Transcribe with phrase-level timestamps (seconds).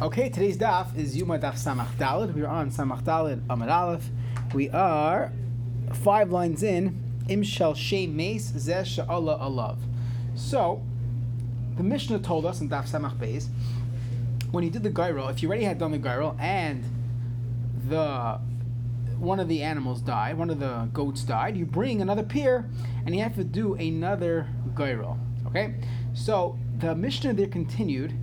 [0.00, 2.32] Okay, today's daf is Yoma Daf Samach Dalid.
[2.32, 4.08] We are on Samach Dalid Amad Aleph.
[4.54, 5.32] We are
[5.92, 7.02] five lines in.
[7.28, 9.78] Im shel shem mace zeh alav.
[10.36, 10.84] So,
[11.76, 13.48] the Mishnah told us in Daf Samach Beis,
[14.52, 16.84] when you did the gyro, if you already had done the gyro and
[17.88, 18.38] the
[19.18, 22.70] one of the animals died, one of the goats died, you bring another peer
[23.04, 24.46] and you have to do another
[24.76, 25.18] gyro.
[25.48, 25.74] Okay?
[26.14, 28.14] So the Mishnah there continued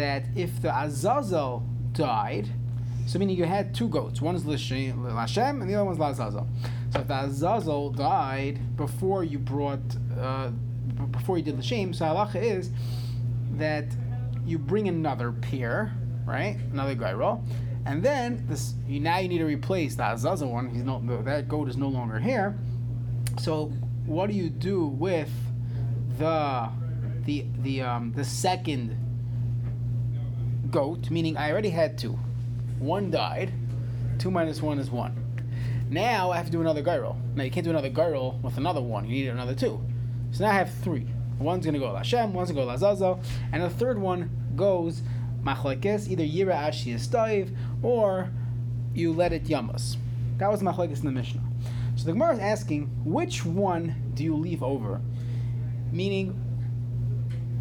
[0.00, 1.62] that if the Azazel
[1.92, 2.48] died,
[3.06, 6.48] so meaning you had two goats, one is Lashem and the other one is Lazazel.
[6.92, 9.80] So if the Azazel died before you brought,
[10.18, 10.52] uh,
[11.10, 12.70] before you did shame, so halacha is
[13.58, 13.84] that
[14.46, 15.92] you bring another pair,
[16.24, 16.56] right?
[16.72, 17.44] Another gyro,
[17.84, 20.70] and then this you, now you need to replace the Azazel one.
[20.70, 22.58] He's no that goat is no longer here.
[23.38, 23.66] So
[24.06, 25.30] what do you do with
[26.18, 26.70] the
[27.26, 28.96] the the um the second
[30.70, 31.10] goat?
[31.10, 32.18] Meaning I already had two.
[32.78, 33.52] One died.
[34.18, 35.16] Two minus one is one.
[35.88, 37.16] Now I have to do another gyro.
[37.34, 39.04] Now you can't do another gyro with another one.
[39.06, 39.80] You need another two.
[40.32, 41.06] So now I have three.
[41.38, 43.22] One's gonna go Lashem, one's gonna go Lazazel,
[43.52, 45.02] and the third one goes
[45.42, 48.30] machlekes, either yira ashi staiv or
[48.94, 49.96] you let it yamas.
[50.38, 51.42] That was machlekes in the Mishnah.
[51.96, 55.00] So the Gemara is asking, which one do you leave over?
[55.92, 56.30] Meaning,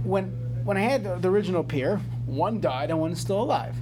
[0.03, 3.75] when when I had the, original pair, one died and one is still alive.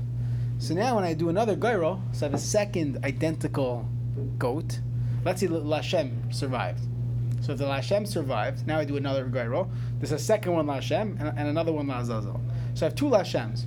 [0.57, 3.85] So now when I do another gyro, so I have a second identical
[4.37, 4.79] goat.
[5.25, 6.79] Let's see, Lashem survived.
[7.41, 9.69] So if the Lashem survived, now I do another gyro.
[9.99, 12.39] There's a second one Lashem and, and another one Lazazel.
[12.73, 13.65] So I have two Lashems.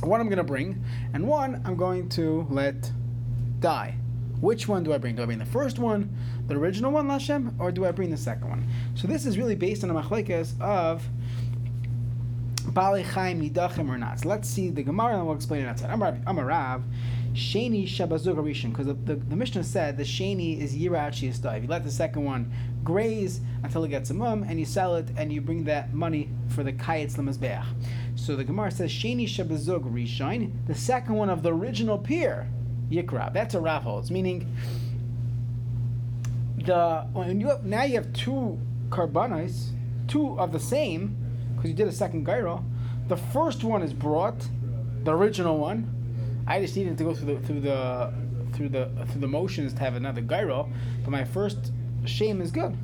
[0.00, 2.90] One I'm going to bring, and one I'm going to let
[3.60, 3.96] die.
[4.40, 5.14] Which one do I bring?
[5.14, 8.16] Do I bring the first one, the original one, Lashem, or do I bring the
[8.16, 8.66] second one?
[8.94, 11.06] So this is really based on a machlekes of
[12.68, 14.20] Bali Chaim Nidachim or not.
[14.20, 15.90] So let's see the Gemara and we'll explain it outside.
[15.90, 16.82] I'm a Rav.
[17.36, 21.68] Sheni Shabazug Rishon, because the, the, the, Mishnah said the Sheni is Yirachi If You
[21.68, 22.50] let the second one
[22.82, 26.30] graze until it gets a mum, and you sell it, and you bring that money
[26.48, 27.66] for the Kayetz Lemazbeach.
[28.14, 32.48] So the Gemara says Sheni Shabazug Rishon, the second one of the original peer,
[32.90, 33.30] Yikra.
[33.34, 34.56] That's a Rav holds, meaning
[36.64, 39.72] the when you have, now you have two karbanos,
[40.08, 41.16] two of the same,
[41.66, 42.64] because you did a second gyro.
[43.08, 44.48] The first one is brought,
[45.02, 45.90] the original one,
[46.46, 48.12] I just needed to go through the through the
[48.52, 50.70] through the through the motions to have another gyro,
[51.02, 51.72] but my first
[52.04, 52.76] shame is good.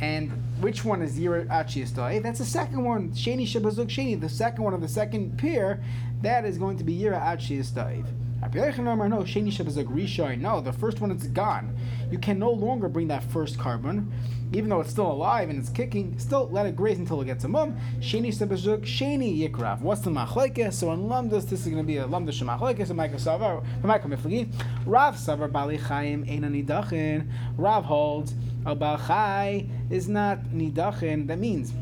[0.00, 2.22] And which one is Yira Achiastai?
[2.22, 5.82] That's the second one, Shani Shabazuk Shani, the second one of the second pair,
[6.22, 8.04] that is going to be Yira Achiastai.
[8.40, 10.60] No, Sheni Shabazuk Rishai no.
[10.60, 11.76] the first one is gone.
[12.12, 14.06] You can no longer bring that first korban,
[14.52, 16.18] even though it's still alive and it's kicking.
[16.18, 17.76] Still let it graze until it gets a mum.
[18.00, 19.80] Sheni sebezuk, sheni yikrav.
[19.80, 20.74] What's the machlekes?
[20.74, 22.88] So in lamdas, this is going to be a lamdas shemachlekes.
[22.88, 24.52] And Michael Savar, Michael Miflagi,
[24.86, 27.28] Rav Savar Bali Chaim Eina Nidachin.
[27.56, 28.34] Rav holds
[28.66, 31.26] Al Chai is not Nidachin.
[31.26, 31.72] That means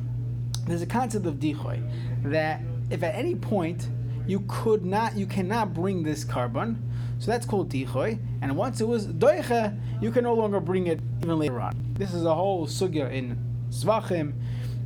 [0.66, 1.80] there's a concept of dichoy
[2.24, 2.60] that
[2.90, 3.88] if at any point
[4.26, 6.76] you could not, you cannot bring this korban.
[7.18, 8.18] So that's called tichoy.
[8.42, 11.74] And once it was doicha, you can no longer bring it even later on.
[11.94, 13.38] This is a whole sugya in
[13.70, 14.34] zvachim,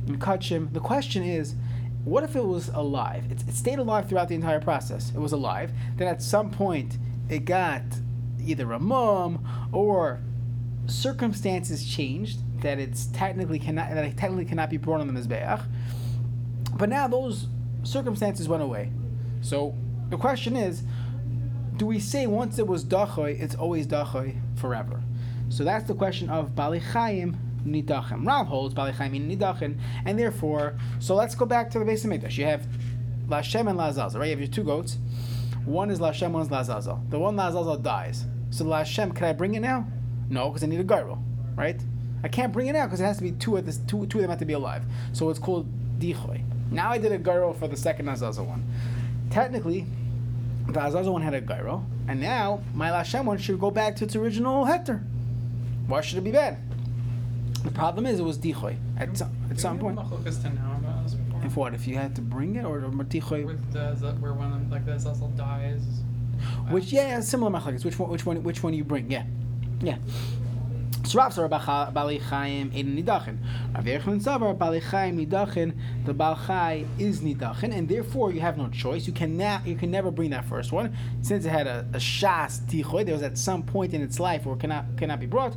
[0.07, 0.71] in kachim.
[0.73, 1.55] The question is,
[2.03, 3.25] what if it was alive?
[3.29, 5.11] It, it stayed alive throughout the entire process.
[5.13, 5.71] It was alive.
[5.97, 6.97] Then at some point,
[7.29, 7.83] it got
[8.43, 10.19] either a mum or
[10.87, 15.63] circumstances changed that it's technically cannot that it technically cannot be brought on the mizbeach.
[16.73, 17.47] But now those
[17.83, 18.91] circumstances went away.
[19.41, 19.75] So
[20.09, 20.83] the question is,
[21.81, 25.01] do we say once it was dachoy, it's always dachoy forever?
[25.49, 28.23] So that's the question of balichayim nidachim.
[28.23, 32.37] Rav holds balichayim nidachim, and therefore, so let's go back to the base of Mikdash.
[32.37, 32.67] You have
[33.25, 34.25] Lashem and Lazazel, right?
[34.25, 34.99] You have your two goats.
[35.65, 37.09] One is Lashem, one is Lazazel.
[37.09, 38.25] The one Lazazel dies.
[38.51, 39.87] So Lashem, can I bring it now?
[40.29, 41.17] No, because I need a gyro,
[41.55, 41.81] right?
[42.23, 44.19] I can't bring it out because it has to be two of this, two, two
[44.19, 44.83] of them have to be alive.
[45.13, 46.43] So it's called dichoy.
[46.69, 48.67] Now I did a gyro for the second Azazel one
[49.31, 49.85] technically,
[50.67, 54.05] the Azazel one had a gyro, and now my Lashem one should go back to
[54.05, 55.03] its original hector.
[55.87, 56.57] Why should it be bad?
[57.63, 59.99] The problem is it was dichoy at some, at some point.
[61.43, 61.73] If what?
[61.73, 63.45] If you had to bring it or dichoy?
[63.45, 65.81] With the, where one of them, like the Azazel dies.
[66.69, 67.85] Which yeah, similar machlekes.
[67.85, 68.09] Which one?
[68.09, 68.43] Which one?
[68.43, 69.11] Which one you bring?
[69.11, 69.25] Yeah,
[69.81, 69.97] yeah.
[71.15, 73.37] Rav Savar Bali Chaim Eden Nidachin.
[73.73, 75.73] Rav Yechon Savar Bali Chaim Nidachin.
[76.05, 79.07] The Bal Chai is Nidachin, and therefore you have no choice.
[79.07, 81.97] You can now you can never bring that first one since it had a, a
[81.97, 83.05] Shas Tichoy.
[83.05, 85.55] There was at some point in its life where it cannot cannot be brought.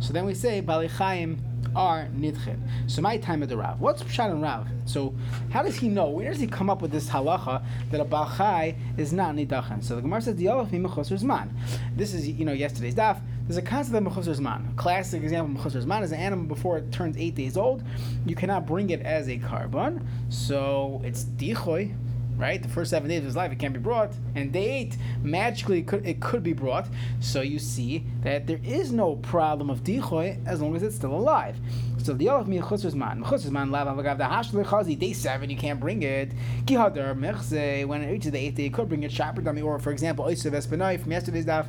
[0.00, 1.42] So then we say Bali Chaim
[1.76, 2.58] are nidchin.
[2.86, 3.80] So my time of the Rav.
[3.80, 4.66] What's Pshat and Rav?
[4.86, 5.14] So
[5.50, 6.08] how does he know?
[6.08, 9.82] Where does he come up with this halacha that a balchai is not nidachin?
[9.82, 11.50] So the Gemara says dialach mimachosar zman.
[11.96, 13.20] This is you know yesterday's daf.
[13.50, 14.70] There's a concept of mechusar zman.
[14.70, 17.82] A classic example of mechusar zman is an animal before it turns eight days old.
[18.24, 21.92] You cannot bring it as a korban, so it's dichoy
[22.36, 22.62] right?
[22.62, 25.80] The first seven days of his life, it can't be brought, and day eight, magically,
[25.80, 26.88] it could, it could be brought.
[27.20, 31.12] So you see that there is no problem of dichoy as long as it's still
[31.12, 31.60] alive.
[31.98, 36.32] So the Mechusar Zman, Man Lav day seven, you can't bring it.
[36.64, 39.12] Kihadar Mechze, when it reaches the eighth day, you could bring it.
[39.12, 41.66] Shapar Dami, or for example, Oisav Espanoi from yesterday's daf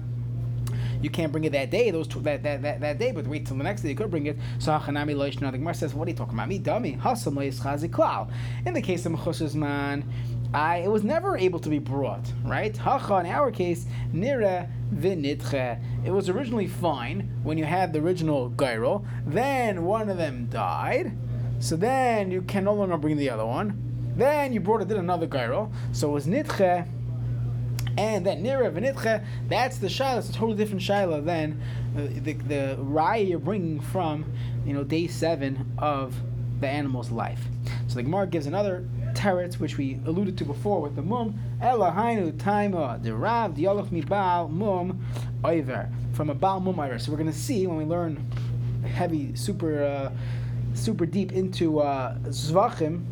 [1.01, 3.57] you can't bring it that day, those that, that, that, that day, but wait till
[3.57, 4.37] the next day you could bring it.
[4.59, 6.49] So Hachanami Loishna, the Gemara says, what are you talking about?
[6.49, 6.91] Me dummy.
[6.91, 10.03] In the case of Mechusar zman,
[10.53, 12.75] I it was never able to be brought, right?
[12.75, 15.81] Hacha in our case, nira vinitche.
[16.03, 19.05] It was originally fine when you had the original gyro.
[19.25, 21.13] Then one of them died,
[21.59, 24.13] so then you can no longer bring the other one.
[24.17, 26.85] Then you brought it in another gyro, so it was nitche.
[27.97, 30.19] And then nira vinitche, that's the shaila.
[30.19, 31.61] It's a totally different shaila than
[31.95, 34.25] uh, the the rye you're bringing from,
[34.65, 36.15] you know, day seven of
[36.61, 37.41] the animal's life.
[37.87, 42.31] So the Gemara gives another teretz, which we alluded to before with the mum, Elahainu
[42.33, 45.05] taima the rav dialoch mi baal mum
[45.43, 46.99] oiver from a baal mum oiver.
[46.99, 48.25] So we're going to see when we learn
[48.85, 50.11] heavy, super, uh,
[50.73, 53.03] super deep into uh, zvachim,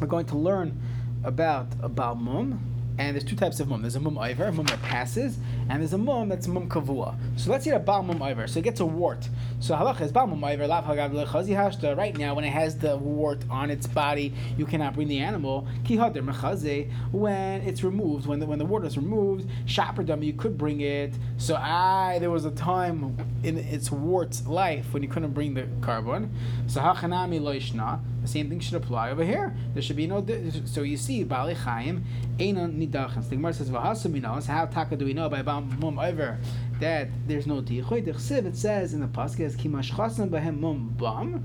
[0.00, 0.80] we're going to learn
[1.24, 2.60] about a baal mum
[2.98, 3.82] and there's two types of mum.
[3.82, 7.16] There's a mum iver, a mum that passes, and there's a mum that's mum kavua.
[7.36, 8.46] So let's see a bal mum iver.
[8.46, 9.28] So it gets a wart.
[9.60, 11.96] So halacha is bal mum iver, lav lechazi hashta.
[11.96, 15.66] Right now, when it has the wart on its body, you cannot bring the animal.
[15.84, 16.90] Ki hader mechaze.
[17.12, 20.80] When it's removed, when the when the wart is removed, shaper dummy, you could bring
[20.80, 21.14] it.
[21.38, 25.62] So I there was a time in its wart's life when you couldn't bring the
[25.80, 26.28] korban.
[26.66, 28.00] So hachanami loishna.
[28.22, 29.52] The same thing should apply over here.
[29.74, 30.24] There should be no.
[30.64, 32.04] So you see, Bali Chaim,
[32.38, 33.28] Einon Nidachans.
[33.28, 34.46] The Gemara says, Vahasaminos.
[34.46, 36.38] How taka do we know by Mum over
[36.80, 38.06] that there's no Tichoy?
[38.06, 41.44] It says in the Pasuk, Kimash Chasan Bahem Mum Bam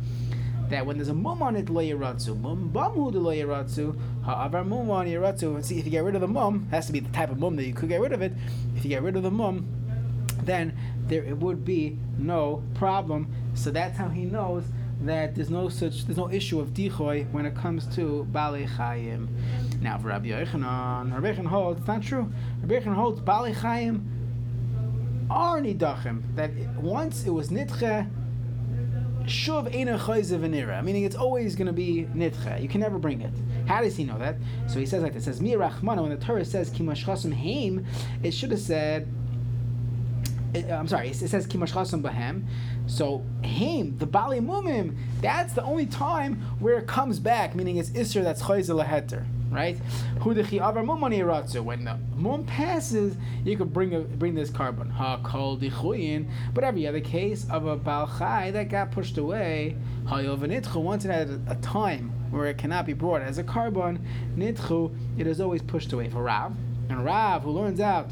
[0.69, 4.65] that when there's a mum on it lo yiratzu, mum bam hu lo yiratzu, ha'avar
[4.65, 5.63] mum on yiratzu.
[5.63, 7.55] See, if you get rid of the mum, has to be the type of mum
[7.55, 8.33] that you could get rid of it.
[8.75, 9.65] If you get rid of the mum,
[10.43, 10.77] then
[11.07, 13.33] there it would be no problem.
[13.53, 14.65] So that's how he knows
[15.01, 19.27] that there's no such there's no issue of dichoy when it comes to bali chayim.
[19.81, 22.31] Now for Rabbi Yochanan, Rabbi Yochanan holds it's not true.
[22.61, 24.05] Rabbi Yochanan holds bali chayim
[25.29, 26.51] are nidachim that
[26.81, 28.09] once it was nitche.
[29.25, 32.61] Shuv ena chayze meaning it's always going to be nitche.
[32.61, 33.33] You can never bring it.
[33.67, 34.37] How does he know that?
[34.67, 36.01] So he says like this: says Mi Rachmana.
[36.01, 37.85] When the Torah says kimashchasim heim,
[38.23, 39.07] it should have said
[40.57, 42.43] it, uh, I'm sorry, it says kimashchasam bahem.
[42.87, 47.89] So him, the bali mumim, that's the only time where it comes back, meaning it's
[47.91, 49.77] isser that's chayzel laheter, right?
[50.19, 51.63] Hudechi avar mumani ratzu.
[51.63, 54.89] When the mum passes, you could bring a, bring this korban.
[54.91, 56.29] Ha kol dichuyin.
[56.53, 59.75] But every other case of a balchai that got pushed away,
[60.05, 60.81] ha nitchu.
[60.81, 63.99] Once it had a, a time where it cannot be brought as a korban,
[64.37, 66.09] nitchu, it is always pushed away.
[66.09, 66.53] For Rav,
[66.89, 68.09] and Rav who learns out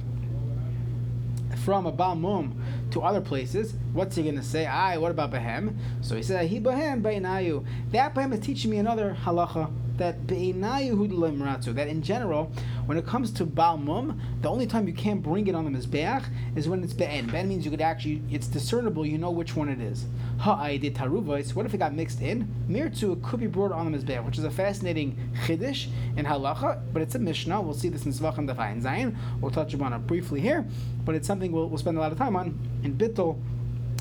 [1.66, 2.54] from a Balmum
[2.92, 4.68] to other places, what's he going to say?
[4.68, 5.76] I, what about Behem?
[6.02, 7.66] So he said, He Behem, Beinayu.
[7.92, 12.52] That Behem is teaching me another halacha that that in general,
[12.86, 16.26] when it comes to balmum, the only time you can't bring it on the mizbeach
[16.56, 17.28] is when it's be'en.
[17.28, 20.06] Be'en means you could actually, it's discernible, you know which one it is.
[20.44, 22.48] What if it got mixed in?
[22.70, 26.82] Mirtu, it could be brought on the mizbeach, which is a fascinating chiddush in halacha,
[26.94, 27.62] but it's a mishnah.
[27.62, 29.16] We'll see this in Zvachim Dafayin Zayin.
[29.42, 30.66] We'll touch upon it briefly here,
[31.06, 33.40] but it's something we'll, we'll spend a lot of time on in Bittel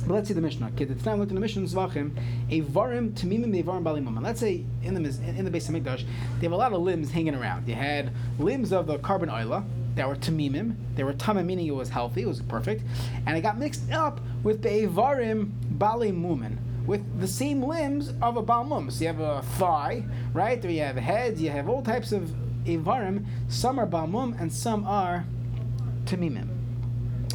[0.06, 0.68] but let's see the Mishnah.
[0.74, 2.16] Okay, the time looked in the Mishnah Zvachim,
[2.50, 4.22] a varim tamimim varim balimum.
[4.22, 6.04] let's say in the in the base of Mikdash,
[6.38, 7.68] they have a lot of limbs hanging around.
[7.68, 9.64] You had limbs of the korban oila
[9.96, 10.76] that were tamimim.
[10.96, 12.82] They were tamim, meaning it was healthy, it was perfect,
[13.26, 18.42] and it got mixed up with the varim balimumin with the same limbs of a
[18.42, 18.92] balmum.
[18.92, 20.60] So you have a thigh, right?
[20.60, 21.40] There you have heads.
[21.40, 22.34] You have all types of
[22.64, 23.24] avarim.
[23.48, 25.24] Some are balmum and some are
[26.04, 26.48] tamimim.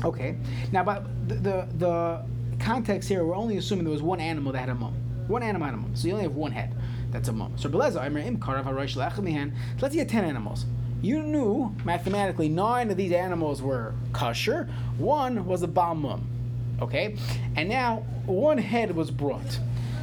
[0.04, 0.38] Okay.
[0.72, 2.26] Now, but the the, the
[2.60, 4.94] context here, we're only assuming there was one animal that had a mum.
[5.28, 5.96] One animal had a mum.
[5.96, 6.76] So you only have one head.
[7.12, 7.54] That's a mum.
[7.56, 9.52] So Belezer, I'm im karav harosh
[9.82, 10.66] Let's get ten animals.
[11.02, 14.70] You knew mathematically nine of these animals were kosher.
[14.98, 16.28] One was a baal mum.
[16.82, 17.16] Okay,
[17.56, 19.60] and now one head was brought.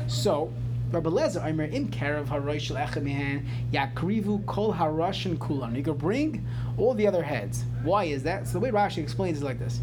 [0.09, 0.53] So
[0.93, 5.75] Rabbi Lezer, I'm im karav harosh lechemihan yakrivu kol harashin kulan.
[5.75, 6.47] You could bring
[6.79, 7.65] all the other heads.
[7.83, 8.47] Why is that?
[8.47, 9.81] So the way Rashi explains is like this.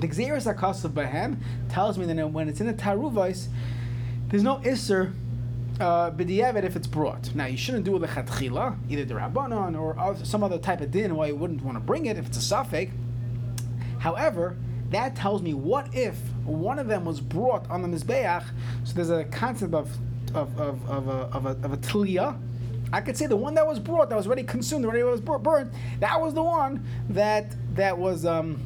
[0.00, 1.38] The Xeris Akasav Bahem
[1.68, 3.48] tells me that when it's in a Taruvais,
[4.28, 5.12] there's no isser
[5.80, 7.34] uh, if it's brought.
[7.34, 11.16] Now you shouldn't do it lechatchila, either the rabbanon or some other type of din
[11.16, 12.92] why you wouldn't want to bring it if it's a suffix.
[13.98, 14.56] However,
[14.90, 18.44] that tells me what if one of them was brought on the mizbeach.
[18.84, 19.90] So there's a concept of
[20.34, 22.38] of of of a of a, of a.
[22.90, 25.72] I could say the one that was brought, that was already consumed, already was burnt.
[26.00, 28.60] That was the one that that was um,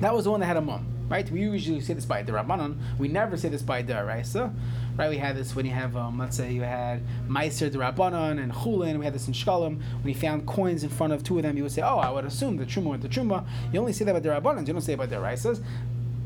[0.00, 0.92] that was the one that had a mum.
[1.08, 1.30] Right?
[1.30, 2.78] We usually say this by the rabbanon.
[2.98, 4.52] We never say this by the raisa.
[4.96, 5.08] Right?
[5.08, 8.52] We had this when you have um, let's say you had meiser the rabbanon and
[8.52, 8.98] chulin.
[8.98, 9.80] We had this in shkalim.
[10.02, 12.10] When you found coins in front of two of them, you would say, "Oh, I
[12.10, 14.66] would assume the truma went to truma." You only say that by the rabbanon.
[14.66, 15.62] You don't say it by the raisas.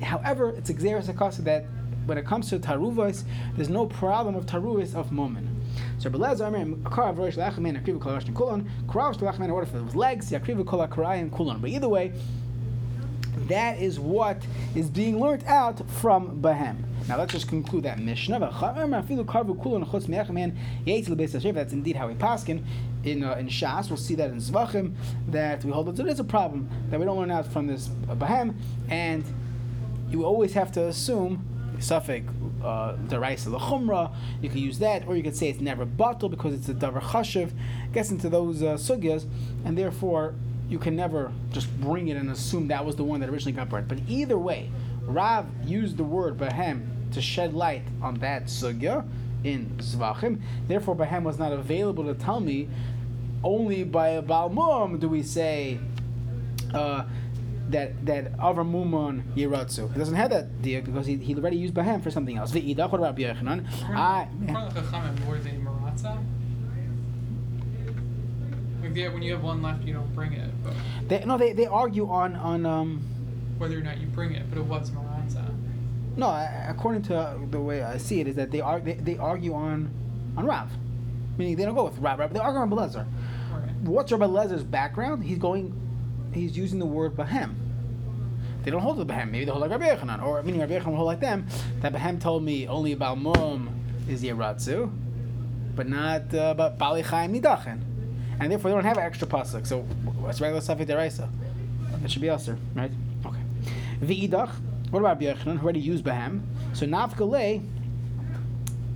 [0.02, 1.66] However, it's exeris akasa that
[2.06, 3.24] when it comes to taruvos,
[3.56, 5.46] there's no problem of taruvos of moment.
[5.98, 9.84] So Belezer, I mean, Karav Rosh Lachamin, Akriva Kol Ashton Kulon, Karav what if it
[9.84, 11.60] was legs, Yakriva Kol and Kulon.
[11.60, 12.12] But either way,
[13.48, 14.42] that is what
[14.74, 16.84] is being learnt out from Bahem.
[17.08, 18.38] Now let's just conclude that Mishnah.
[18.38, 18.54] That's
[21.72, 22.62] indeed how we paskin
[23.04, 23.88] in uh, in Shas.
[23.88, 24.94] We'll see that in Zvachim
[25.28, 27.88] that we hold that there is a problem that we don't learn out from this
[27.88, 28.54] Bahem,
[28.88, 29.24] and
[30.10, 31.46] you always have to assume
[31.78, 32.30] suffix
[32.62, 34.14] uh, deraisa lechumra.
[34.42, 37.00] You could use that, or you could say it's never batal because it's a davar
[37.00, 37.52] chashiv.
[37.92, 39.26] Gets into those uh, sugyas,
[39.64, 40.34] and therefore
[40.70, 43.68] you can never just bring it and assume that was the one that originally got
[43.68, 43.88] burnt.
[43.88, 44.70] But either way,
[45.02, 49.04] Rav used the word bahem to shed light on that sugya
[49.42, 50.40] in Zvachim.
[50.68, 52.68] Therefore, bahem was not available to tell me.
[53.42, 55.80] Only by a balmum do we say.
[56.72, 57.04] Uh,
[57.70, 59.92] that that Avramumon Yiratzu.
[59.92, 62.52] He doesn't have that diak because he, he already used Bahem for something else.
[62.52, 63.64] V'idach, what about Yochanan?
[63.88, 66.39] I According to Chachamim, maratza?
[68.82, 70.50] Like yeah, when you have one left, you don't bring it.
[70.64, 70.74] But
[71.08, 73.02] they, no, they, they argue on on um
[73.58, 75.44] whether or not you bring it, but it was maratza.
[76.16, 76.28] no
[76.68, 79.90] according to the way I see it is that they are they, they argue on
[80.36, 80.70] on Rav,
[81.36, 82.18] meaning they don't go with Rav.
[82.18, 83.06] Rav they argue on Belezer.
[83.52, 83.70] Right.
[83.82, 85.24] What's Rabbi Lezer's background?
[85.24, 85.74] He's going,
[86.32, 87.54] he's using the word Bahem.
[88.62, 89.30] They don't hold the Bahem.
[89.30, 91.46] Maybe they hold like Rabbi Yechanan, or meaning Rabbi Yechanan hold like them.
[91.80, 93.70] That Bahem told me only about Mum
[94.08, 94.90] is Yeratzu,
[95.74, 97.80] but not uh, about Bali Chaim Nidachen.
[98.40, 99.66] And therefore they don't have extra pasuk.
[99.66, 99.82] So
[100.20, 101.28] what's regular Safik Deraisa?
[102.00, 102.90] That should be Aser, right?
[103.26, 103.40] Okay.
[104.00, 104.50] V'idach,
[104.90, 106.40] what about Rabbi Yechanan, who already used Bahem?
[106.72, 107.62] So Nafkalei,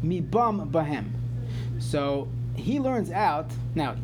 [0.03, 1.11] Mibam Bahem.
[1.79, 3.97] So he learns out, now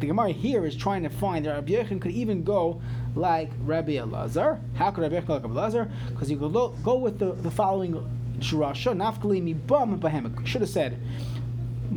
[0.00, 2.80] the Gemara here is trying to find that Rabbi Yechon could even go
[3.14, 4.60] like Rabbi Elazar.
[4.74, 5.90] How could Rabbi Yechon go like Rabbi Elazar?
[6.08, 7.94] Because you could lo- go with the, the following
[8.38, 8.96] drasha.
[8.96, 10.44] Nafkali mi bum bahem.
[10.46, 11.00] Should have said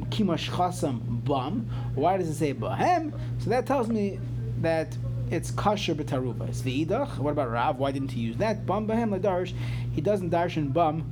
[0.09, 1.67] kimash chasam bum.
[1.95, 3.13] Why does it say bahem?
[3.39, 4.19] So that tells me
[4.61, 4.97] that
[5.29, 6.49] it's kosher b'taruva.
[6.49, 7.17] It's v'idach.
[7.17, 7.77] What about Rav?
[7.77, 8.65] Why didn't he use that?
[8.65, 9.53] Bum bahem ladarish.
[9.93, 11.09] He doesn't darshan bum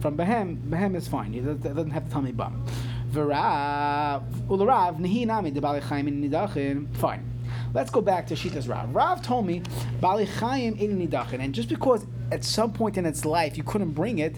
[0.00, 0.58] from bahem.
[0.68, 1.32] Bahem is fine.
[1.32, 2.64] He does- doesn't have to tell me bum.
[3.12, 6.94] V'Rav, ularav nehi nami de bali chaim in nidachin.
[6.96, 7.28] Fine.
[7.74, 8.94] Let's go back to Shita's Rav.
[8.94, 9.62] Rav told me
[10.00, 13.92] bali chaim in nidachin, and just because at some point in its life you couldn't
[13.92, 14.36] bring it,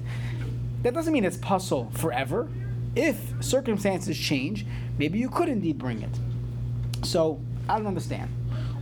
[0.82, 2.48] that doesn't mean it's puzzle forever.
[2.96, 4.66] If circumstances change,
[4.98, 6.18] maybe you could indeed bring it.
[7.04, 8.30] So I don't understand.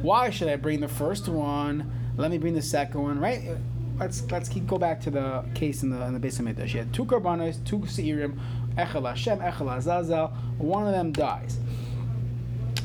[0.03, 1.91] Why should I bring the first one?
[2.17, 3.57] Let me bring the second one, right?
[3.99, 6.75] Let's let's keep go back to the case in the in the base of Midrash.
[6.75, 8.39] You had two karbanos, two seirim,
[8.77, 10.29] echel Hashem, echel Azazel.
[10.59, 11.59] One of them dies.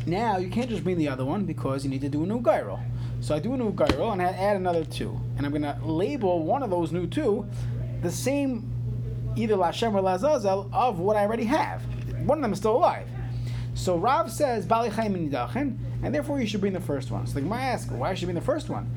[0.05, 2.41] Now you can't just bring the other one because you need to do a new
[2.41, 2.79] gyro.
[3.19, 6.43] So I do a new gyro and I add another two, and I'm gonna label
[6.43, 7.46] one of those new two
[8.01, 8.72] the same,
[9.38, 11.82] either Lashem or Lazazel of what I already have.
[12.25, 13.08] One of them is still alive.
[13.74, 17.27] So Rav says Bali and therefore you should bring the first one.
[17.27, 18.89] So the Gemara asks, why should you bring the first one?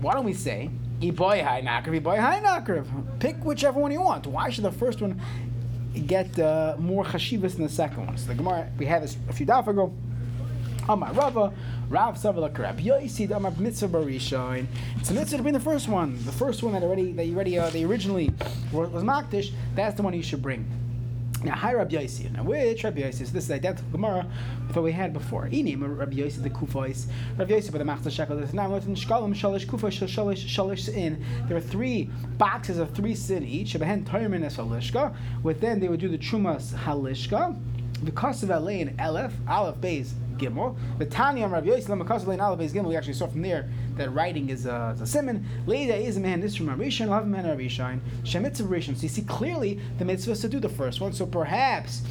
[0.00, 0.70] Why don't we say
[1.00, 2.86] Iboy Hai Nakriv, Iboy Hai Nakriv?
[3.18, 4.26] Pick whichever one you want.
[4.26, 5.20] Why should the first one
[6.06, 8.16] get uh, more chashivas than the second one?
[8.18, 9.92] So the Gemara, we had this a few daf ago.
[10.88, 11.52] Amar Rava,
[11.88, 14.66] Rav Savala Karab Yoisid Amar Mitzvah Barishain.
[14.98, 17.34] It's a mitzvah to bring the first one, the first one that already that you
[17.34, 18.32] already uh, they originally
[18.72, 19.52] was, Makdish.
[19.74, 20.64] That's the one you should bring.
[21.42, 22.32] Now, hi Rabbi Yossi.
[22.32, 23.26] Now, which Rabbi Yossi?
[23.26, 24.26] So this is identical Gemara
[24.68, 25.48] with what we had before.
[25.48, 27.06] Inim Rabbi Yossi the Kufos.
[27.36, 28.36] Rabbi Yossi by the Machzor Shekel.
[28.36, 31.24] There's now in Shkalim Shalish Kufos Shalish Shalish in.
[31.48, 33.74] There are three boxes of three sin each.
[33.74, 35.14] Shebehen Toymin es Halishka.
[35.42, 37.56] Within they would do the Chumas Halishka.
[38.02, 40.76] The Kasav Alein Elef Aleph Beis Gimel.
[40.98, 42.88] The Tanya Yossi Lama Kasav Alein Aleph Beis Gimel.
[42.88, 45.46] We actually saw from there that writing is a, is a simon.
[45.66, 46.40] Leida is a man.
[46.40, 47.08] This from Rishon.
[47.08, 48.00] Love man Rishon.
[48.22, 48.96] Shemitzvah Rishon.
[48.96, 51.12] So you see clearly the mitzvah is to do the first one.
[51.12, 52.02] So perhaps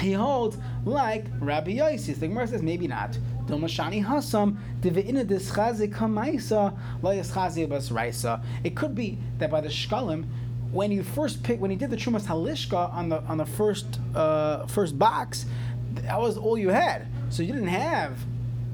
[0.00, 2.18] he holds like Rabbi Yossi.
[2.18, 3.18] The Gemara says maybe not.
[3.46, 8.42] Dilmashani Hasam Divina Dischaze Kamaisa Layaschaze Bas Raisa.
[8.62, 10.26] It could be that by the Shkalim
[10.72, 14.00] when you first pick when he did the Trumas Halishka on the on the first
[14.14, 15.46] uh, first box,
[15.94, 17.06] that was all you had.
[17.28, 18.18] So you didn't have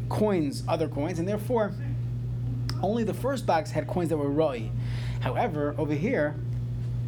[0.08, 1.72] coins, other coins, and therefore
[2.82, 4.70] only the first box had coins that were roi.
[5.20, 6.36] However, over here,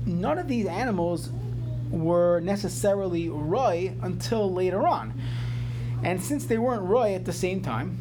[0.04, 1.30] none of these animals
[1.90, 5.14] were necessarily roi until later on.
[6.02, 7.98] And since they weren't roi at the same time,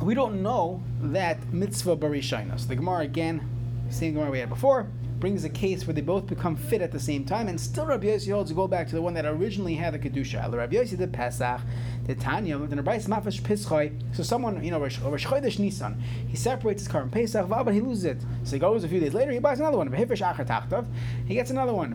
[0.00, 2.68] we don't know that mitzvah barishainas.
[2.68, 3.48] The Gemara again,
[3.90, 4.86] same Gemara we had before,
[5.22, 8.08] brings a case where they both become fit at the same time, and still Rabbi
[8.08, 10.52] Yossi holds to go back to the one that originally had the kedusha.
[10.52, 11.60] Rabbi Yossi did Pesach,
[12.08, 13.92] the Tanya, the Rabbi Mafish Pischoi.
[14.16, 15.94] So someone, you know, Rosh Chodesh Nissan,
[16.26, 18.20] he separates his korban Pesach, but he loses it.
[18.42, 19.92] So he goes a few days later, he buys another one.
[19.92, 21.94] He gets another one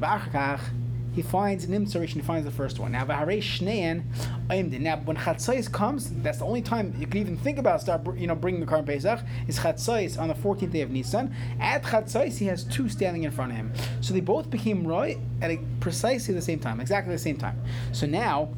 [1.18, 2.92] he finds Nimtza Rishon, he finds the first one.
[2.92, 3.42] Now, now when
[5.18, 8.62] Chatzais comes, that's the only time you can even think about start, you know, bringing
[8.62, 11.34] the korban Pesach, is Chatzais on the 14th day of Nisan.
[11.60, 13.74] At Chatzais, he has two standing in front of him.
[14.00, 17.60] So they both became Roy at precisely the same time, exactly the same time.
[17.94, 18.50] So now,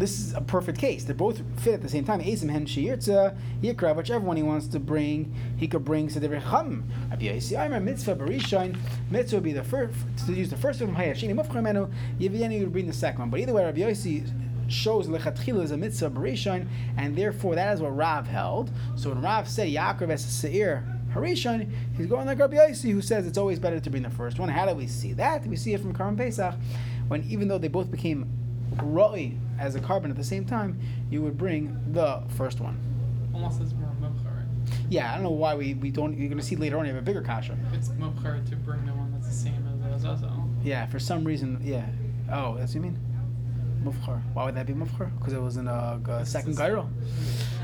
[0.00, 1.04] this is a perfect case.
[1.04, 2.20] They both fit at the same time.
[2.20, 6.84] Ezim hen shiyirtza yikra, whichever one he wants to bring, he could bring sederich chum.
[7.10, 8.78] Rabbi Aimer mitzvah barishain.
[9.10, 9.94] Mitzvah would be the first
[10.26, 10.94] to use the first them.
[10.94, 11.92] Hayashini mufchamenu.
[12.18, 13.30] Yivyeni would bring the second one.
[13.30, 14.28] But either way, Rabbi Yossi
[14.68, 16.66] shows lechatchila is a mitzvah barishain,
[16.96, 18.70] and therefore that is what Rav held.
[18.96, 23.26] So when Rav said Yaakov a seir Harishon, he's going like Rabbi Yossi, who says
[23.26, 24.48] it's always better to bring the first one.
[24.48, 25.46] How do we see that?
[25.46, 26.54] We see it from Korban Pesach,
[27.08, 28.30] when even though they both became
[28.82, 32.80] roi as a korban at the same time, you would bring the first one.
[33.34, 34.46] Almost as more mubchar.
[34.88, 36.16] Yeah, I don't know why we, we don't.
[36.16, 37.56] You're going to see later on you have a bigger kasha.
[37.74, 40.48] It's mubchar to bring the one that's the same as Azazel.
[40.64, 41.86] Yeah, for some reason, yeah.
[42.32, 42.98] Oh, that's what you mean?
[43.84, 44.20] Mufchar.
[44.32, 45.16] Why would that be mufchar?
[45.18, 46.88] Because it was in a, a second gyro.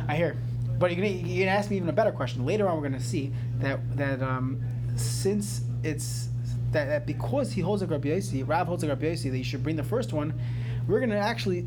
[0.06, 0.36] I hear.
[0.78, 2.44] But you're gonna, you're gonna ask me even a better question.
[2.44, 4.60] Later on, we're gonna see that that um,
[4.96, 6.28] since it's
[6.72, 9.44] that, that because he holds a Rabbi Yossi, Rav holds a Rabbi Yossi, that you
[9.44, 10.38] should bring the first one
[10.86, 11.66] we're going to actually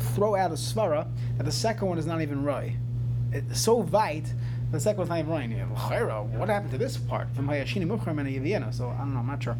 [0.00, 2.74] throw out a svara that the second one is not even roy.
[3.32, 4.32] It's so vite,
[4.72, 5.46] the second one's not even roy.
[6.38, 7.28] What happened to this part?
[7.36, 9.20] So I don't know.
[9.20, 9.56] I'm not sure.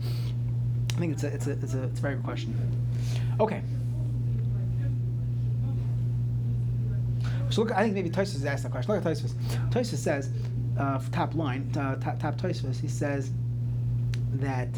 [0.96, 2.55] I think it's a it's a it's a, it's a very good question.
[3.40, 3.62] Okay.
[7.50, 8.94] So look, I think maybe Tosis asked that question.
[8.94, 9.35] Look at Tosis.
[9.70, 10.31] Tosis says,
[10.79, 13.31] uh, top line, uh, top, top Tosis, he says
[14.35, 14.68] that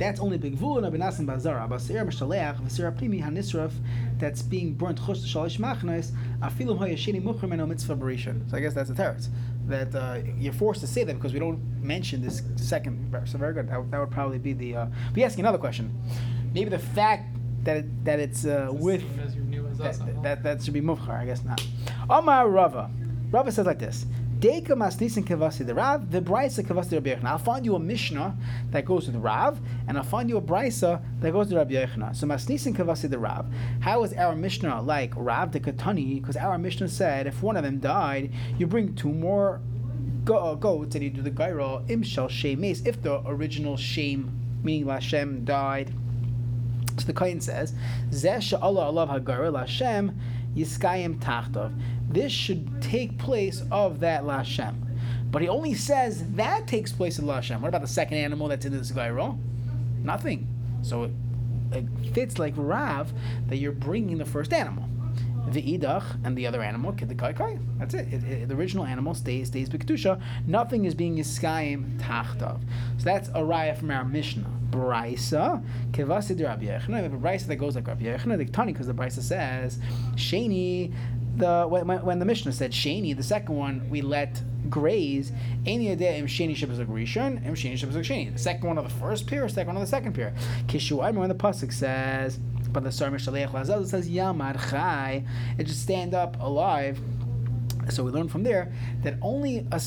[0.00, 1.68] that's only big vul and benasim bazara.
[1.68, 3.70] Basir mishaleach v'sir primi hanisraf
[4.18, 6.10] that's being burnt chush shalish machnos
[6.40, 8.50] afilum hayashini muchrim mitzvah berishan.
[8.50, 9.28] So I guess that's the teretz
[9.66, 13.32] that uh, you're forced to say that because we don't mention this second verse.
[13.32, 13.68] So very good.
[13.68, 14.76] That, that would probably be the.
[14.76, 15.94] Uh, be asking another question.
[16.54, 20.62] Maybe the fact that it, that it's, uh, with as your new that, that that
[20.62, 21.10] should be mufchar.
[21.10, 21.64] I guess not.
[22.08, 22.90] Amar Rava.
[23.30, 24.06] Rava says like this.
[24.40, 27.24] Deka masnisin kavasi the Rav, the brisa kavasi Rabbi Yochanan.
[27.24, 28.34] I'll find you a Mishnah
[28.70, 32.16] that goes with Rav, and I'll find you a brisa that goes to Rabbi Yochanan.
[32.16, 33.44] So masnisin kavasi the Rav.
[33.80, 36.22] How is our Mishnah like Rav the Katani?
[36.22, 39.60] Because our Mishnah said if one of them died, you bring two more
[40.24, 44.86] go- uh, goats and you do the gaira imshal shemes if the original shame meaning
[44.86, 45.92] Lashem died.
[46.98, 47.74] So the Kain says,
[48.10, 50.14] Zeh she'Allah alav hagara Lashem
[50.54, 51.72] yiskayim tachtov.
[52.10, 54.74] This should take place of that Lashem.
[55.30, 57.60] But he only says that takes place in Lashem.
[57.60, 59.38] What about the second animal that's in this gaira?
[60.02, 60.48] Nothing.
[60.82, 61.12] So it,
[61.72, 63.12] it fits like Rav
[63.48, 64.86] that you're bringing the first animal.
[65.52, 67.58] The idach and the other animal, kid the kai kai.
[67.78, 68.12] That's it.
[68.12, 70.20] It- it- The original animal stays stays b'kedusha.
[70.46, 72.60] Nothing is being yiskayim tachtav.
[72.98, 74.46] So that's a raya from our Mishnah.
[74.70, 76.88] Brisa kevasi de Rabbi Yechina.
[76.88, 78.36] We have a brisa that goes like Rabbi Yechina.
[78.38, 79.78] The tani because the brisa says
[80.14, 80.92] sheni.
[81.40, 85.32] The when, when- the Mishnah said sheni, the second one we let graze.
[85.66, 88.32] Any idea im sheni shebazuk rishon im sheni shebazuk sheni.
[88.32, 90.34] The second one of the first pair, second one of the second pair.
[90.66, 92.38] Kishu when the pasuk says.
[92.72, 95.24] But the Sar Mishaleach Lazal says Yamar Chai.
[95.58, 97.00] It just stand up alive.
[97.88, 98.72] So we learn from there
[99.02, 99.80] that only a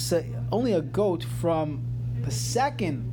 [0.51, 1.81] only a goat from
[2.23, 3.09] the second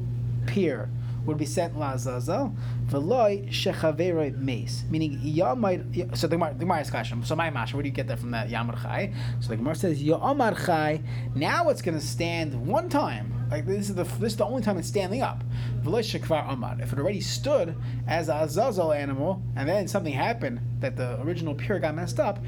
[0.46, 0.90] pair
[1.26, 2.54] would be sent Lazazal.
[2.86, 4.84] Veloy Shechaveroi Mace.
[4.90, 6.16] Meaning Yamar.
[6.16, 7.24] So the Gemara, is question.
[7.24, 9.12] So my mash, where do you get that from that Yamar Chai?
[9.40, 11.00] So the Gemara says Yamar Chai.
[11.34, 13.40] Now it's going to stand one time.
[13.50, 15.42] Like this is the this is the only time it's standing up.
[15.82, 16.76] V'lo shekvar amar.
[16.80, 17.74] If it already stood
[18.06, 22.38] as a azazel animal, and then something happened that the original pure got messed up,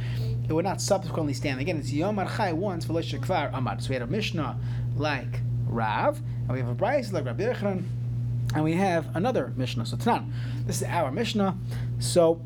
[0.48, 1.76] it would not subsequently stand again.
[1.76, 3.80] It's yomar chai once v'lo shekvar amar.
[3.80, 4.56] So we had a mishnah
[4.96, 7.82] like Rav, and we have a brayz like Rabbi Yochanan,
[8.54, 9.86] and we have another mishnah.
[9.86, 10.30] So Tanan,
[10.66, 11.56] this is our mishnah.
[11.98, 12.40] So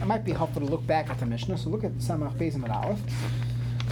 [0.00, 1.58] it might be helpful to look back at the mishnah.
[1.58, 3.00] So look at Samach Bezim and Aleph.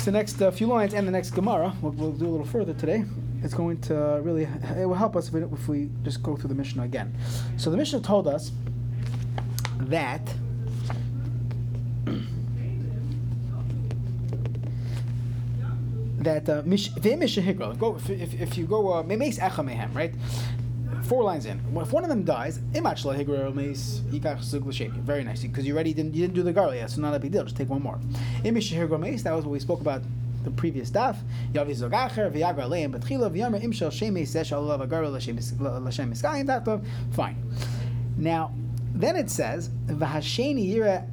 [0.05, 1.75] The next uh, few lines and the next Gemara.
[1.83, 3.05] We'll, we'll do a little further today.
[3.43, 4.45] it's going to really
[4.77, 7.17] it will help us if we, if we just go through the Mishnah again.
[7.57, 8.53] So the Mishnah told us
[9.79, 10.23] that
[16.19, 20.15] that uh, go if, if, if you go uh, right
[21.05, 22.83] four lines in if one of them dies very
[25.25, 27.33] nice because you already didn't you didn't do the garlic yet so not a big
[27.33, 28.01] deal just take one more
[28.43, 30.03] that was what we spoke about
[30.45, 31.17] the previous daf
[37.13, 37.37] fine
[38.17, 38.55] now
[38.95, 41.07] then it says yira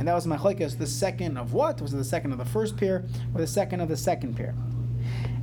[0.00, 1.82] and that was machlekes the second of what?
[1.82, 4.54] Was it the second of the first pair or the second of the second pair?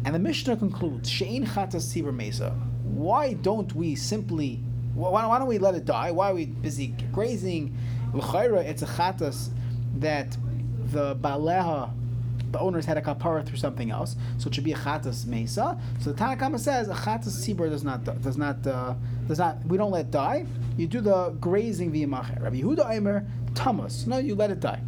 [0.03, 2.59] And the Mishnah concludes, Shein chatas sibur mesa.
[2.93, 4.61] Why don't we simply,
[4.93, 6.11] why, why don't we let it die?
[6.11, 7.77] Why are we busy grazing?
[8.13, 9.49] L'chayra, it's a chatas
[9.97, 10.35] that
[10.91, 11.91] the baleha,
[12.51, 15.77] the owners had a kapara through something else, so it should be a chatas mesa.
[15.99, 18.95] So the Tanakama says a chatas sibur does not does not uh,
[19.27, 20.45] does not we don't let die.
[20.77, 22.41] You do the grazing via macher.
[22.41, 24.07] Rabbi Yehuda Aimer tamas.
[24.07, 24.81] No, you let it die.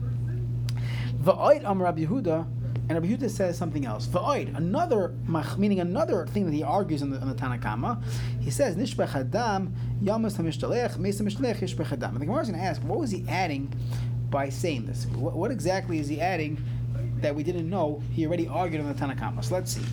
[1.21, 2.47] Va'oid am Rabbi Yehuda,
[2.89, 4.07] and Rabbi Yehuda says something else.
[4.07, 5.13] Va'oid, another,
[5.59, 7.97] meaning another thing that he argues in the, in the.
[8.41, 12.17] He says, Nishbech Adam, Yamas HaMishtalech, Mesa Mishlech, Yishbech Adam.
[12.17, 13.71] The Gemara is going to ask, what was he adding
[14.31, 15.05] by saying this?
[15.05, 16.63] What, what exactly is he adding
[17.17, 19.43] that we didn't know he already argued in the Tanakama?
[19.43, 19.85] So let's see.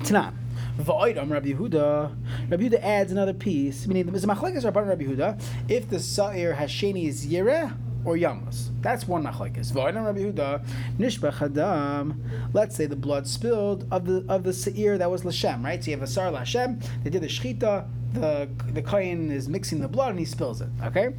[0.00, 0.34] Tanan.
[0.80, 2.16] Va'oidam Rabbi Yehuda.
[2.50, 5.40] Rabbi Yehuda adds another piece, meaning the machlekes Rabban Rabbi Yehuda.
[5.68, 9.72] If the sa'ir hasheni is yireh or yamas, that's one machlekes.
[9.72, 10.64] Va'oidam Rabbi Yehuda
[10.98, 12.16] nishbach.
[12.52, 15.82] Let's say the blood spilled of the of the seir that was lashem, right?
[15.82, 16.82] So you have a sar lashem.
[17.02, 17.86] They did the shchita.
[18.12, 20.70] The the kohen is mixing the blood and he spills it.
[20.82, 21.14] Okay.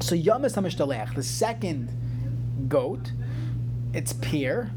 [0.00, 1.90] So yamas hamishtalech, the second
[2.68, 3.12] goat,
[3.94, 4.70] its peer,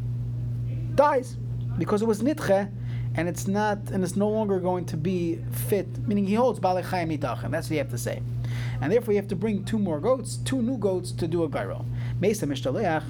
[0.95, 1.35] dies
[1.77, 2.71] because it was nitche
[3.15, 6.07] and it's not, and it's no longer going to be fit.
[6.07, 7.51] Meaning he holds balei chayim idachem.
[7.51, 8.21] That's what you have to say,
[8.81, 11.49] and therefore you have to bring two more goats, two new goats to do a
[11.49, 11.85] gyro.
[12.19, 13.03] Mesa mishtaleach.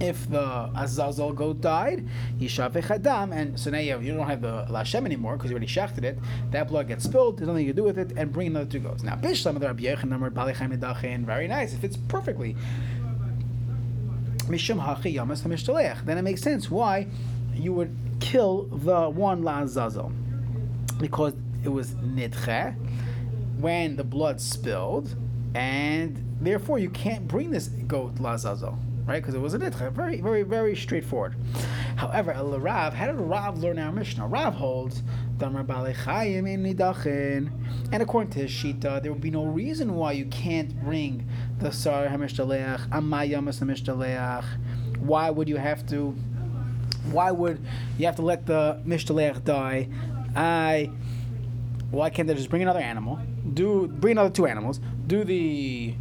[0.00, 2.08] If the Azazel goat died,
[2.40, 5.54] Yishav Chadam, and so now you, have, you don't have the Lashem anymore because you
[5.54, 6.18] already shachted it.
[6.50, 7.38] That blood gets spilled.
[7.38, 9.04] There's nothing you can do with it, and bring another two goats.
[9.04, 11.24] Now Bishlam the Rabbi Yechon.
[11.24, 11.74] Very nice.
[11.74, 12.56] It fits perfectly.
[14.48, 17.06] Mishum Hachi Yamas Then it makes sense why
[17.54, 20.12] you would kill the one Lazazel
[20.98, 22.74] because it was nidche
[23.58, 25.14] when the blood spilled,
[25.54, 29.22] and therefore you can't bring this goat Lazazel, right?
[29.22, 29.92] Because it was a nidche.
[29.92, 31.34] Very, very, very straightforward.
[31.96, 34.26] However, El Rav, how did Rav learn our Mishnah?
[34.26, 35.02] Rav holds
[35.40, 35.56] and
[38.02, 42.06] according to his Shita, there would be no reason why you can't bring the Sar
[42.06, 44.44] Hamishtalech, Amayamas Hamishtalech.
[44.98, 46.14] Why would you have to
[47.10, 47.60] why would
[47.98, 49.88] you have to let the Mishtalech die?
[50.34, 50.90] I
[51.94, 53.18] why can't they just bring another animal?
[53.52, 54.80] Do bring another two animals?
[55.06, 55.94] Do the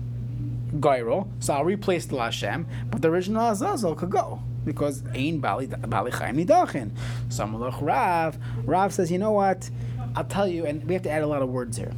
[0.80, 5.68] gyro, so I'll replace the Lashem, but the original Azazel could go because Ein Bali
[5.68, 6.92] Bali Chaim Nidachin.
[7.28, 8.38] Samalach Rav.
[8.66, 9.70] Rav says, you know what?
[10.16, 11.92] I'll tell you, and we have to add a lot of words here.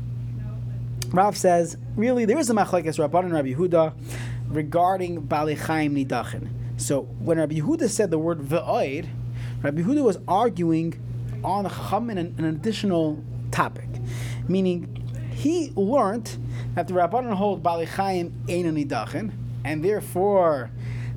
[1.12, 3.94] Rav says, really, there is a machlekes Rabban and Rabbi Huda
[4.50, 6.50] regarding Bali Chaim Nidachin.
[6.78, 9.08] So when Rabbi Yehuda said the word ve'oid,
[9.62, 11.00] Rabbi Yehuda was arguing
[11.44, 13.24] on Chacham an, an additional
[13.56, 13.88] topic,
[14.50, 15.02] meaning
[15.34, 16.38] he learned
[16.76, 18.34] that the Rabbanon hold Bali Chaim
[19.64, 20.72] and therefore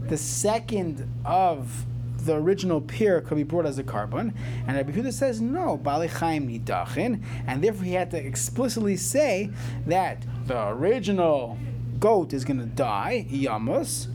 [0.06, 1.84] the second of
[2.24, 4.32] the original peer could be brought as a korban,
[4.66, 9.50] and Rabbi Yehuda says no, Bali Chaim Nidachin, and therefore he had to explicitly say
[9.86, 11.58] that the original
[11.98, 14.08] goat is going to die, Yamus,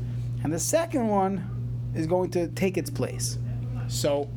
[0.44, 3.38] and the second one is going to take its place.
[3.88, 4.30] So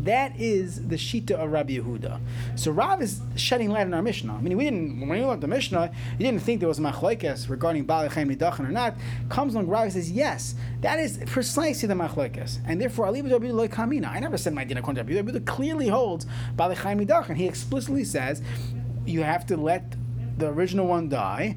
[0.00, 2.20] that is the Shita of Rabbi Yehuda.
[2.56, 4.34] So Rav is shedding light on our Mishnah.
[4.34, 7.48] I mean, we didn't when we learned the Mishnah, you didn't think there was machlekes
[7.48, 8.94] regarding Bali Chaim Nidachan or not.
[9.28, 13.68] Comes along Rav says, yes, that is precisely the machlekes, and therefore Ali Rabbi Yehuda
[13.68, 14.08] Kamina.
[14.08, 15.46] I never said my din according to Rabbi Yehuda.
[15.46, 16.26] clearly holds
[16.56, 17.36] Bali Chaim Nidachan.
[17.36, 18.42] He explicitly says
[19.06, 19.94] you have to let
[20.38, 21.56] the original one die